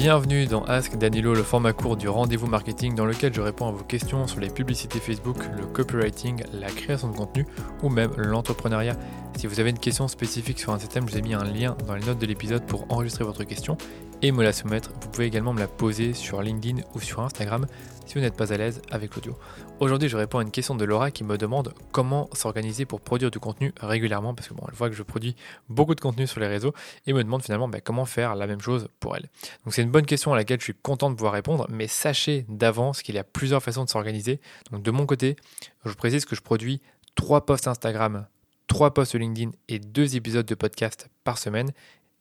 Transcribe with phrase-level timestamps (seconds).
[0.00, 3.70] Bienvenue dans Ask Danilo, le format court du rendez-vous marketing dans lequel je réponds à
[3.70, 7.44] vos questions sur les publicités Facebook, le copywriting, la création de contenu
[7.82, 8.96] ou même l'entrepreneuriat.
[9.36, 11.76] Si vous avez une question spécifique sur un thème, je vous ai mis un lien
[11.86, 13.76] dans les notes de l'épisode pour enregistrer votre question
[14.22, 14.90] et me la soumettre.
[15.00, 17.66] Vous pouvez également me la poser sur LinkedIn ou sur Instagram
[18.06, 19.36] si vous n'êtes pas à l'aise avec l'audio.
[19.78, 23.30] Aujourd'hui, je réponds à une question de Laura qui me demande comment s'organiser pour produire
[23.30, 25.36] du contenu régulièrement parce que bon, elle voit que je produis
[25.68, 26.74] beaucoup de contenu sur les réseaux
[27.06, 29.28] et me demande finalement bah, comment faire la même chose pour elle.
[29.64, 32.44] Donc c'est une bonne question à laquelle je suis content de pouvoir répondre, mais sachez
[32.48, 34.40] d'avance qu'il y a plusieurs façons de s'organiser.
[34.72, 35.36] Donc de mon côté,
[35.84, 36.80] je précise que je produis
[37.14, 38.26] trois posts Instagram
[38.70, 41.72] 3 posts LinkedIn et 2 épisodes de podcast par semaine.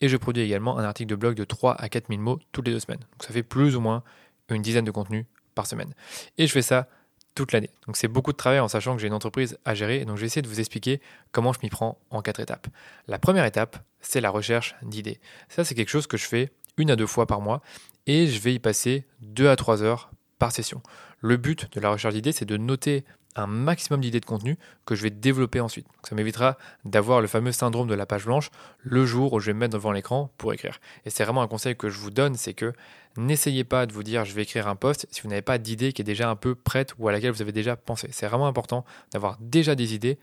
[0.01, 2.67] Et je produis également un article de blog de 3 à 4 000 mots toutes
[2.67, 2.99] les deux semaines.
[2.99, 4.03] Donc ça fait plus ou moins
[4.49, 5.25] une dizaine de contenus
[5.55, 5.93] par semaine.
[6.37, 6.87] Et je fais ça
[7.35, 7.69] toute l'année.
[7.85, 10.05] Donc c'est beaucoup de travail en sachant que j'ai une entreprise à gérer.
[10.05, 12.67] Donc je vais essayer de vous expliquer comment je m'y prends en quatre étapes.
[13.07, 15.19] La première étape, c'est la recherche d'idées.
[15.49, 17.61] Ça, c'est quelque chose que je fais une à deux fois par mois
[18.07, 20.81] et je vais y passer 2 à 3 heures par session.
[21.19, 23.03] Le but de la recherche d'idées, c'est de noter
[23.35, 25.87] un maximum d'idées de contenu que je vais développer ensuite.
[26.03, 28.49] ça m'évitera d'avoir le fameux syndrome de la page blanche
[28.79, 30.79] le jour où je vais me mettre devant l'écran pour écrire.
[31.05, 32.73] Et c'est vraiment un conseil que je vous donne, c'est que
[33.17, 35.93] n'essayez pas de vous dire je vais écrire un post si vous n'avez pas d'idée
[35.93, 38.09] qui est déjà un peu prête ou à laquelle vous avez déjà pensé.
[38.11, 40.17] C'est vraiment important d'avoir déjà des idées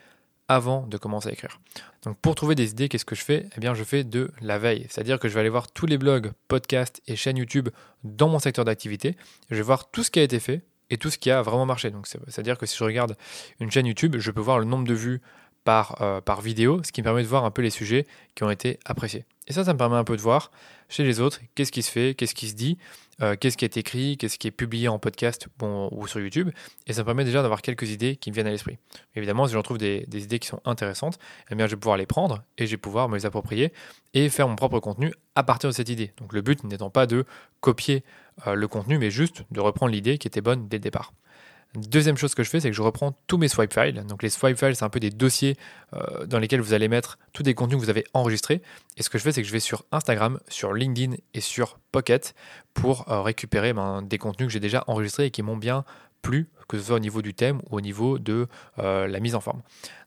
[0.48, 1.58] avant de commencer à écrire.
[2.04, 3.48] Donc pour trouver des idées, qu'est-ce que je fais?
[3.56, 5.98] Eh bien je fais de la veille, c'est-à-dire que je vais aller voir tous les
[5.98, 7.68] blogs, podcasts et chaînes YouTube
[8.04, 9.16] dans mon secteur d'activité,
[9.50, 11.66] je vais voir tout ce qui a été fait et tout ce qui a vraiment
[11.66, 11.90] marché.
[11.90, 13.16] Donc, c'est-à-dire que si je regarde
[13.60, 15.20] une chaîne YouTube, je peux voir le nombre de vues
[15.66, 18.44] par, euh, par vidéo, ce qui me permet de voir un peu les sujets qui
[18.44, 19.24] ont été appréciés.
[19.48, 20.52] Et ça, ça me permet un peu de voir
[20.88, 22.78] chez les autres qu'est-ce qui se fait, qu'est-ce qui se dit,
[23.20, 26.50] euh, qu'est-ce qui est écrit, qu'est-ce qui est publié en podcast ou sur YouTube.
[26.86, 28.78] Et ça me permet déjà d'avoir quelques idées qui me viennent à l'esprit.
[29.16, 31.18] Évidemment, si j'en trouve des, des, idées qui sont intéressantes,
[31.50, 33.72] eh bien, je vais pouvoir les prendre et je vais pouvoir me les approprier
[34.14, 36.12] et faire mon propre contenu à partir de cette idée.
[36.18, 37.24] Donc le but n'étant pas de
[37.60, 38.04] copier
[38.46, 41.12] euh, le contenu, mais juste de reprendre l'idée qui était bonne dès le départ.
[41.76, 44.02] Deuxième chose que je fais, c'est que je reprends tous mes swipe files.
[44.06, 45.56] Donc les swipe files, c'est un peu des dossiers
[45.92, 48.62] euh, dans lesquels vous allez mettre tous des contenus que vous avez enregistrés.
[48.96, 51.78] Et ce que je fais, c'est que je vais sur Instagram, sur LinkedIn et sur
[51.92, 52.34] Pocket
[52.72, 55.84] pour euh, récupérer ben, des contenus que j'ai déjà enregistrés et qui m'ont bien
[56.22, 58.48] plu, que ce soit au niveau du thème ou au niveau de
[58.78, 59.60] la mise en forme.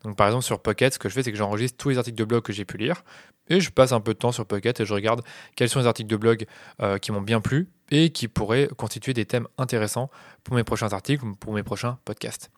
[0.03, 2.17] Donc par exemple sur Pocket, ce que je fais, c'est que j'enregistre tous les articles
[2.17, 3.03] de blog que j'ai pu lire
[3.47, 5.21] et je passe un peu de temps sur Pocket et je regarde
[5.55, 6.45] quels sont les articles de blog
[6.99, 10.09] qui m'ont bien plu et qui pourraient constituer des thèmes intéressants
[10.43, 12.51] pour mes prochains articles ou pour mes prochains podcasts.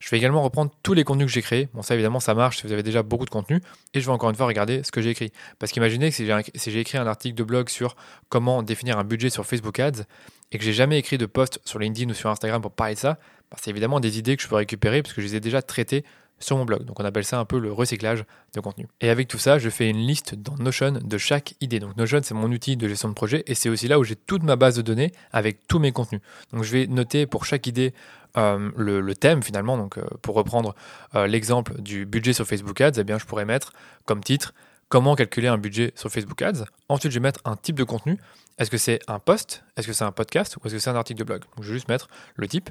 [0.00, 1.68] Je vais également reprendre tous les contenus que j'ai créés.
[1.72, 3.60] Bon, ça évidemment, ça marche si vous avez déjà beaucoup de contenu.
[3.94, 5.32] Et je vais encore une fois regarder ce que j'ai écrit.
[5.58, 6.26] Parce qu'imaginez que si
[6.70, 7.96] j'ai écrit un article de blog sur
[8.28, 10.04] comment définir un budget sur Facebook Ads
[10.52, 12.98] et que j'ai jamais écrit de post sur LinkedIn ou sur Instagram pour parler de
[12.98, 13.18] ça,
[13.50, 15.62] bah, c'est évidemment des idées que je peux récupérer parce que je les ai déjà
[15.62, 16.04] traitées
[16.38, 16.84] sur mon blog.
[16.84, 18.24] Donc on appelle ça un peu le recyclage
[18.54, 18.86] de contenu.
[19.00, 21.80] Et avec tout ça, je fais une liste dans Notion de chaque idée.
[21.80, 24.16] Donc Notion, c'est mon outil de gestion de projet et c'est aussi là où j'ai
[24.16, 26.20] toute ma base de données avec tous mes contenus.
[26.52, 27.94] Donc je vais noter pour chaque idée
[28.36, 29.76] euh, le, thème finalement.
[29.76, 30.74] Donc euh, pour reprendre
[31.14, 33.72] euh, l'exemple du budget sur Facebook Ads, eh bien je pourrais mettre
[34.04, 34.52] comme titre
[34.88, 36.64] comment calculer un budget sur Facebook Ads?
[36.88, 38.18] Ensuite, je vais mettre un type de contenu.
[38.58, 39.64] Est-ce que c'est un post?
[39.76, 40.56] Est-ce que c'est un podcast?
[40.56, 41.42] Ou est-ce que c'est un article de blog?
[41.56, 42.70] Donc, je vais juste mettre le type.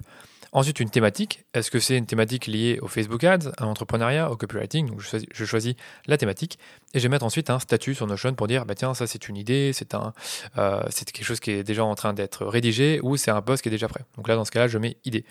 [0.51, 1.45] Ensuite, une thématique.
[1.53, 4.87] Est-ce que c'est une thématique liée au Facebook Ads, à l'entrepreneuriat, au copywriting?
[4.87, 5.75] Donc, je choisis,
[6.07, 6.59] la thématique
[6.93, 9.27] et je vais mettre ensuite un statut sur Notion pour dire bah tiens, ça c'est
[9.27, 10.13] une idée, c'est un,
[10.57, 13.69] euh, quelque chose qui est déjà en train d'être rédigé ou c'est un post qui
[13.69, 14.05] est déjà prêt.
[14.15, 15.25] Donc là, dans ce cas-là, je mets idée.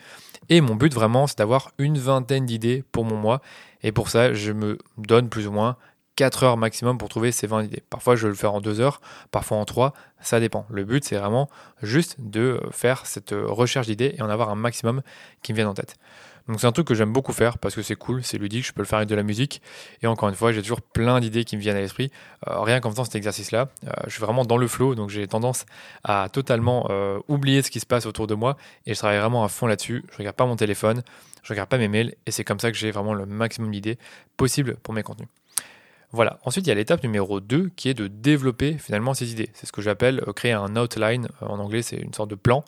[0.49, 3.41] Et mon but vraiment, c'est d'avoir une vingtaine d'idées pour mon mois.
[3.83, 5.77] Et pour ça, je me donne plus ou moins
[6.17, 7.83] 4 heures maximum pour trouver ces 20 idées.
[7.91, 10.67] Parfois, je vais le faire en 2 heures, parfois en 3, ça dépend.
[10.71, 11.49] Le but, c'est vraiment
[11.83, 15.03] juste de faire cette recherche d'idées et en avoir un maximum
[15.43, 15.97] qui me viennent en tête.
[16.49, 18.73] Donc c'est un truc que j'aime beaucoup faire parce que c'est cool, c'est ludique, je
[18.73, 19.63] peux le faire avec de la musique.
[20.03, 22.11] Et encore une fois, j'ai toujours plein d'idées qui me viennent à l'esprit.
[22.49, 25.27] Euh, rien qu'en faisant cet exercice-là, euh, je suis vraiment dans le flow, donc j'ai
[25.27, 25.65] tendance
[26.03, 29.45] à totalement euh, oublier ce qui se passe autour de moi et je travaille vraiment
[29.45, 30.05] à fond là-dessus.
[30.13, 31.03] Je regarde pas mon téléphone,
[31.43, 33.99] je regarde pas mes mails et c'est comme ça que j'ai vraiment le maximum d'idées
[34.37, 35.29] possibles pour mes contenus.
[36.15, 36.39] Voilà.
[36.45, 39.51] Ensuite, il y a l'étape numéro 2 qui est de développer finalement ces idées.
[39.53, 41.27] C'est ce que j'appelle euh, créer un outline.
[41.43, 42.65] Euh, en anglais, c'est une sorte de plan.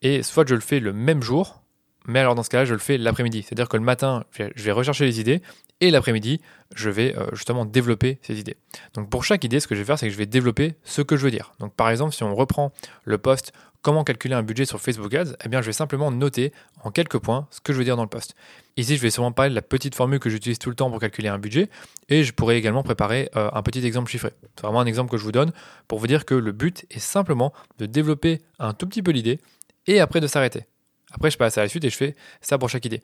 [0.00, 1.64] Et soit je le fais le même jour,
[2.06, 3.42] mais alors dans ce cas-là, je le fais l'après-midi.
[3.42, 5.42] C'est-à-dire que le matin, je vais rechercher les idées
[5.80, 6.40] et l'après-midi,
[6.76, 8.56] je vais euh, justement développer ces idées.
[8.94, 11.02] Donc pour chaque idée, ce que je vais faire, c'est que je vais développer ce
[11.02, 11.52] que je veux dire.
[11.58, 13.52] Donc par exemple, si on reprend le post
[13.84, 16.52] comment calculer un budget sur Facebook Ads, eh bien je vais simplement noter
[16.82, 18.34] en quelques points ce que je veux dire dans le post.
[18.78, 20.98] Ici, je vais sûrement parler de la petite formule que j'utilise tout le temps pour
[20.98, 21.68] calculer un budget
[22.08, 24.30] et je pourrais également préparer euh, un petit exemple chiffré.
[24.56, 25.52] C'est vraiment un exemple que je vous donne
[25.86, 29.38] pour vous dire que le but est simplement de développer un tout petit peu l'idée
[29.86, 30.64] et après de s'arrêter.
[31.12, 33.02] Après, je passe à la suite et je fais ça pour chaque idée.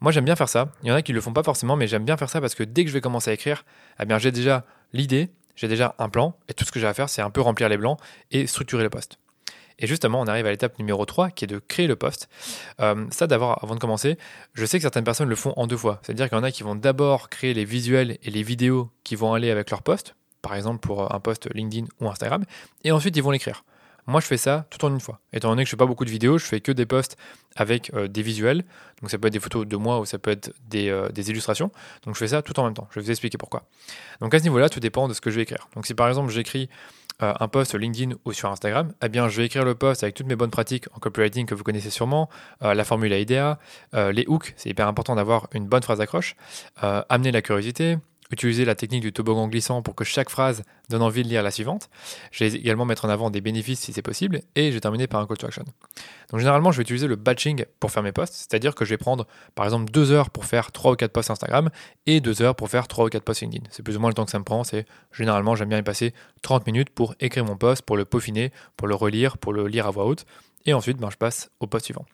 [0.00, 0.72] Moi, j'aime bien faire ça.
[0.82, 2.40] Il y en a qui ne le font pas forcément, mais j'aime bien faire ça
[2.40, 3.64] parce que dès que je vais commencer à écrire,
[4.00, 6.94] eh bien, j'ai déjà l'idée, j'ai déjà un plan, et tout ce que j'ai à
[6.94, 8.00] faire, c'est un peu remplir les blancs
[8.32, 9.18] et structurer le poste.
[9.78, 12.28] Et justement, on arrive à l'étape numéro 3 qui est de créer le post.
[12.80, 14.18] Euh, ça, d'abord, avant de commencer,
[14.52, 16.00] je sais que certaines personnes le font en deux fois.
[16.02, 19.16] C'est-à-dire qu'il y en a qui vont d'abord créer les visuels et les vidéos qui
[19.16, 22.44] vont aller avec leur post, par exemple pour un post LinkedIn ou Instagram,
[22.84, 23.64] et ensuite ils vont l'écrire.
[24.06, 25.18] Moi, je fais ça tout en une fois.
[25.32, 27.16] Étant donné que je fais pas beaucoup de vidéos, je fais que des posts
[27.56, 28.64] avec euh, des visuels.
[29.00, 31.70] Donc, ça peut être des photos de moi ou ça peut être euh, des, illustrations.
[32.04, 32.86] Donc, je fais ça tout en même temps.
[32.90, 33.62] Je vais vous expliquer pourquoi.
[34.20, 35.68] Donc, à ce niveau-là, tout dépend de ce que je vais écrire.
[35.74, 36.68] Donc, si par exemple, j'écris
[37.22, 40.14] euh, un post LinkedIn ou sur Instagram, eh bien, je vais écrire le post avec
[40.14, 42.28] toutes mes bonnes pratiques en copywriting que vous connaissez sûrement,
[42.60, 43.58] la formule AIDA,
[43.92, 46.36] les hooks, c'est hyper important d'avoir une bonne phrase d'accroche,
[46.80, 47.98] amener la curiosité,
[48.34, 51.50] utiliser la technique du toboggan glissant pour que chaque phrase donne envie de lire la
[51.50, 51.88] suivante.
[52.30, 55.06] Je vais également mettre en avant des bénéfices si c'est possible et je vais terminer
[55.06, 55.64] par un call to action.
[56.30, 58.98] Donc généralement, je vais utiliser le batching pour faire mes posts, c'est-à-dire que je vais
[58.98, 61.70] prendre par exemple deux heures pour faire trois ou quatre posts Instagram
[62.06, 63.64] et deux heures pour faire trois ou quatre posts LinkedIn.
[63.70, 64.64] C'est plus ou moins le temps que ça me prend.
[64.64, 68.52] C'est généralement, j'aime bien y passer 30 minutes pour écrire mon post, pour le peaufiner,
[68.76, 70.26] pour le relire, pour le lire à voix haute
[70.66, 72.04] et ensuite, ben, je passe au post suivant.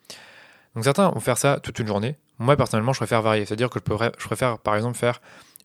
[0.75, 2.17] Donc certains vont faire ça toute une journée.
[2.39, 5.21] Moi personnellement, je préfère varier, c'est-à-dire que je, je préfère par exemple faire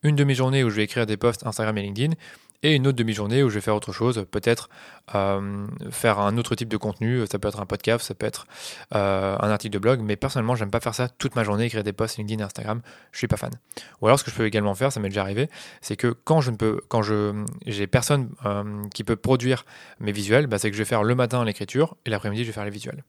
[0.06, 2.14] une demi-journée où je vais écrire des posts Instagram et LinkedIn,
[2.62, 4.68] et une autre demi-journée où je vais faire autre chose, peut-être
[5.14, 8.46] euh, faire un autre type de contenu, ça peut être un podcast, ça peut être
[8.94, 11.84] euh, un article de blog, mais personnellement, j'aime pas faire ça toute ma journée, écrire
[11.84, 12.80] des posts LinkedIn et Instagram,
[13.12, 13.52] je suis pas fan.
[14.00, 15.48] Ou alors, ce que je peux également faire, ça m'est déjà arrivé,
[15.80, 19.64] c'est que quand je ne peux, quand je j'ai personne euh, qui peut produire
[20.00, 22.54] mes visuels, bah, c'est que je vais faire le matin l'écriture et l'après-midi, je vais
[22.54, 23.04] faire les visuels.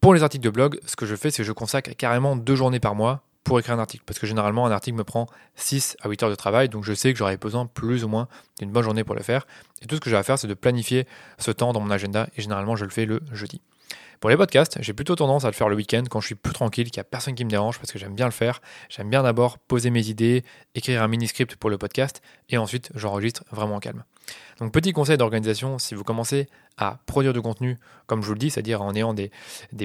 [0.00, 2.54] Pour les articles de blog, ce que je fais, c'est que je consacre carrément deux
[2.54, 4.04] journées par mois pour écrire un article.
[4.06, 6.92] Parce que généralement, un article me prend 6 à 8 heures de travail, donc je
[6.92, 8.28] sais que j'aurai besoin plus ou moins
[8.60, 9.46] d'une bonne journée pour le faire.
[9.80, 11.06] Et tout ce que j'ai à faire, c'est de planifier
[11.38, 13.62] ce temps dans mon agenda, et généralement, je le fais le jeudi.
[14.20, 16.52] Pour les podcasts, j'ai plutôt tendance à le faire le week-end quand je suis plus
[16.52, 18.60] tranquille, qu'il n'y a personne qui me dérange parce que j'aime bien le faire.
[18.88, 20.44] J'aime bien d'abord poser mes idées,
[20.74, 24.02] écrire un mini-script pour le podcast et ensuite j'enregistre vraiment en calme.
[24.58, 27.76] Donc petit conseil d'organisation, si vous commencez à produire du contenu,
[28.06, 29.30] comme je vous le dis, c'est-à-dire en ayant des,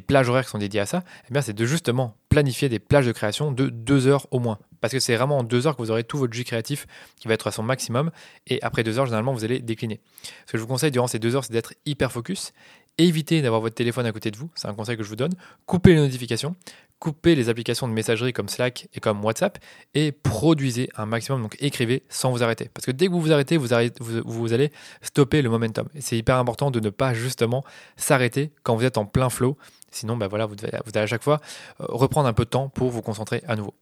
[0.06, 3.06] plages horaires qui sont dédiées à ça, eh bien c'est de justement planifier des plages
[3.06, 4.58] de création de deux heures au moins.
[4.82, 7.28] Parce que c'est vraiment en deux heures que vous aurez tout votre jus créatif qui
[7.28, 8.12] va être à son maximum.
[8.48, 10.02] Et après deux heures, généralement, vous allez décliner.
[10.46, 12.52] Ce que je vous conseille durant ces deux heures, c'est d'être hyper focus
[13.00, 15.34] Évitez d'avoir votre téléphone à côté de vous, c'est un conseil que je vous donne.
[15.66, 16.56] Coupez les notifications,
[17.00, 19.58] coupez les applications de messagerie comme Slack et comme WhatsApp
[19.96, 22.70] et produisez un maximum, donc écrivez sans vous arrêter.
[22.72, 23.68] Parce que dès que vous vous arrêtez, vous,
[24.00, 25.90] vous, allez stopper le momentum.
[26.00, 27.64] C'est hyper important de ne pas justement
[27.98, 29.58] s'arrêter quand vous êtes en plein flow.
[29.90, 31.42] Sinon, bah voilà, vous, devez, allez à chaque fois
[31.82, 33.74] euh, reprendre un peu de temps pour vous concentrer à nouveau.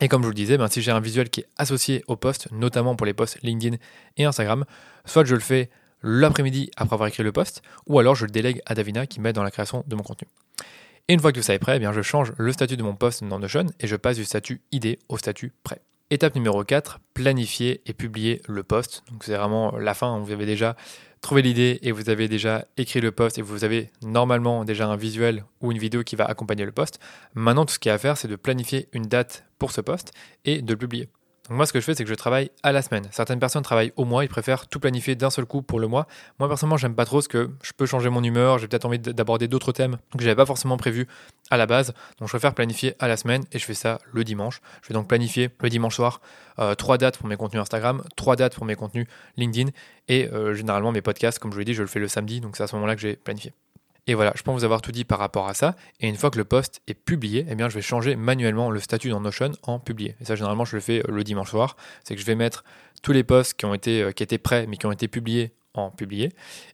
[0.00, 2.16] Et comme je vous le disais, ben, si j'ai un visuel qui est associé au
[2.16, 3.76] post, notamment pour les posts LinkedIn
[4.16, 4.64] et Instagram,
[5.04, 5.70] soit je le fais
[6.04, 9.34] l'après-midi après avoir écrit le post, ou alors je le délègue à Davina qui m'aide
[9.34, 10.28] dans la création de mon contenu.
[11.08, 12.82] Et une fois que tout ça est prêt, eh bien je change le statut de
[12.82, 15.80] mon post dans Notion et je passe du statut idée au statut prêt.
[16.10, 19.02] Étape numéro 4, planifier et publier le post.
[19.10, 20.76] Donc c'est vraiment la fin, vous avez déjà
[21.22, 24.96] trouvé l'idée et vous avez déjà écrit le post et vous avez normalement déjà un
[24.96, 27.00] visuel ou une vidéo qui va accompagner le post.
[27.34, 29.80] Maintenant tout ce qu'il y a à faire c'est de planifier une date pour ce
[29.80, 30.12] post
[30.44, 31.08] et de le publier.
[31.48, 33.06] Donc moi, ce que je fais, c'est que je travaille à la semaine.
[33.10, 36.06] Certaines personnes travaillent au mois, ils préfèrent tout planifier d'un seul coup pour le mois.
[36.38, 38.98] Moi, personnellement, j'aime pas trop ce que je peux changer mon humeur, j'ai peut-être envie
[38.98, 41.06] d'aborder d'autres thèmes que j'avais pas forcément prévu
[41.50, 41.92] à la base.
[42.18, 44.62] Donc je préfère planifier à la semaine et je fais ça le dimanche.
[44.82, 46.22] Je vais donc planifier le dimanche soir
[46.58, 49.06] euh, trois dates pour mes contenus Instagram, trois dates pour mes contenus
[49.36, 49.70] LinkedIn
[50.08, 52.40] et euh, généralement mes podcasts, comme je vous l'ai dit, je le fais le samedi.
[52.40, 53.52] Donc c'est à ce moment-là que j'ai planifié.
[54.06, 55.76] Et voilà, je pense vous avoir tout dit par rapport à ça.
[56.00, 58.80] Et une fois que le post est publié, eh bien, je vais changer manuellement le
[58.80, 60.14] statut dans Notion en publié.
[60.20, 61.76] Et ça, généralement, je le fais euh, le dimanche soir.
[62.04, 62.64] C'est que je vais mettre
[63.02, 65.90] tous les posts qui ont été, euh, étaient prêts, mais qui ont été publiés en
[65.90, 66.32] publié.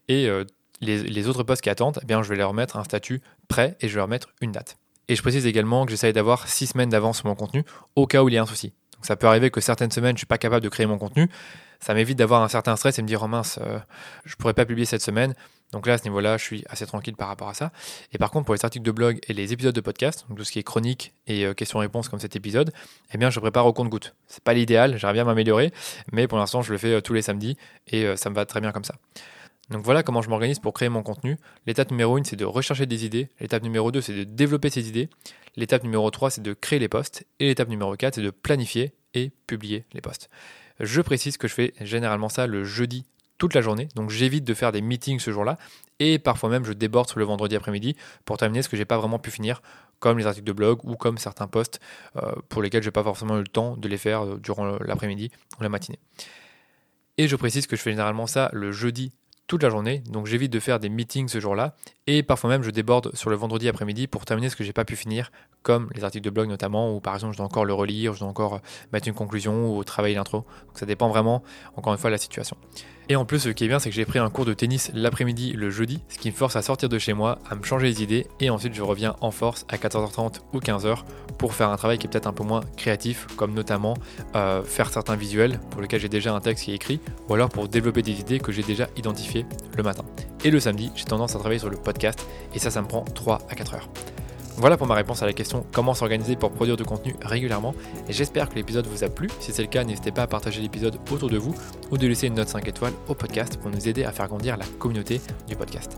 [0.09, 0.43] Et euh,
[0.81, 3.87] les, autres posts qui attendent, eh bien, je vais leur mettre un statut prêt et
[3.87, 4.77] je vais leur mettre une date.
[5.07, 7.63] Et je précise également que j'essaye d'avoir six semaines d'avance sur mon contenu
[7.95, 8.73] au cas où il y a un souci.
[8.95, 10.97] Donc ça peut arriver que certaines semaines, je ne suis pas capable de créer mon
[10.97, 11.29] contenu.
[11.79, 13.59] Ça m'évite d'avoir un certain stress et me dire, oh mince,
[14.25, 15.33] je ne pourrais pas publier cette semaine.
[15.71, 17.71] Donc là, à ce niveau-là, je suis assez tranquille par rapport à ça.
[18.11, 20.43] Et par contre, pour les articles de blog et les épisodes de podcast, donc tout
[20.43, 22.71] ce qui est chronique et euh, questions-réponses comme cet épisode,
[23.13, 24.13] eh bien, je prépare au compte-goutte.
[24.27, 25.71] C'est pas l'idéal, j'aimerais bien m'améliorer,
[26.11, 28.45] mais pour l'instant, je le fais euh, tous les samedis et euh, ça me va
[28.45, 28.95] très bien comme ça.
[29.69, 31.37] Donc voilà comment je m'organise pour créer mon contenu.
[31.65, 33.29] L'étape numéro 1, c'est de rechercher des idées.
[33.39, 35.09] L'étape numéro 2, c'est de développer ces idées.
[35.55, 37.25] L'étape numéro 3, c'est de créer les posts.
[37.39, 40.29] Et l'étape numéro 4, c'est de planifier et publier les posts.
[40.81, 43.05] Je précise que je fais généralement ça le jeudi
[43.41, 43.87] toute la journée.
[43.95, 45.57] Donc j'évite de faire des meetings ce jour-là.
[45.97, 48.99] Et parfois même, je déborde sur le vendredi après-midi pour terminer ce que j'ai pas
[48.99, 49.63] vraiment pu finir,
[49.97, 51.79] comme les articles de blog ou comme certains posts
[52.17, 55.31] euh, pour lesquels j'ai pas forcément eu le temps de les faire euh, durant l'après-midi
[55.59, 55.97] ou la matinée.
[57.17, 59.11] Et je précise que je fais généralement ça le jeudi
[59.47, 61.75] toute la journée, donc j'évite de faire des meetings ce jour-là,
[62.07, 64.85] et parfois même je déborde sur le vendredi après-midi pour terminer ce que j'ai pas
[64.85, 65.29] pu finir,
[65.61, 68.19] comme les articles de blog notamment, où par exemple je dois encore le relire, je
[68.19, 68.61] dois encore
[68.93, 70.45] mettre une conclusion ou travailler l'intro.
[70.67, 71.43] Donc ça dépend vraiment,
[71.75, 72.55] encore une fois, de la situation.
[73.11, 74.89] Et en plus, ce qui est bien, c'est que j'ai pris un cours de tennis
[74.93, 77.87] l'après-midi le jeudi, ce qui me force à sortir de chez moi, à me changer
[77.87, 80.99] les idées, et ensuite je reviens en force à 14h30 ou 15h
[81.37, 83.95] pour faire un travail qui est peut-être un peu moins créatif, comme notamment
[84.37, 87.49] euh, faire certains visuels pour lesquels j'ai déjà un texte qui est écrit, ou alors
[87.49, 90.05] pour développer des idées que j'ai déjà identifiées le matin.
[90.45, 92.25] Et le samedi, j'ai tendance à travailler sur le podcast,
[92.55, 93.89] et ça, ça me prend 3 à 4 heures.
[94.57, 97.73] Voilà pour ma réponse à la question comment s'organiser pour produire du contenu régulièrement.
[98.09, 99.27] J'espère que l'épisode vous a plu.
[99.39, 101.55] Si c'est le cas, n'hésitez pas à partager l'épisode autour de vous
[101.89, 104.57] ou de laisser une note 5 étoiles au podcast pour nous aider à faire grandir
[104.57, 105.97] la communauté du podcast.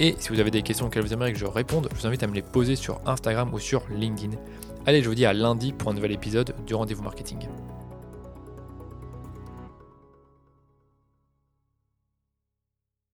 [0.00, 2.22] Et si vous avez des questions auxquelles vous aimeriez que je réponde, je vous invite
[2.22, 4.36] à me les poser sur Instagram ou sur LinkedIn.
[4.84, 7.38] Allez, je vous dis à lundi pour un nouvel épisode du rendez-vous marketing.